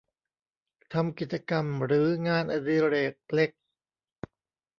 [0.93, 3.51] ทำกิจกรรมหรืองานอดิเรกเล็ก